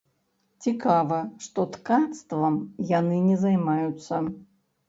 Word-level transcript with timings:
Цікава, 0.65 1.19
што 1.47 1.65
ткацтвам 1.77 2.57
яны 2.99 3.23
не 3.29 3.37
займаюцца. 3.45 4.25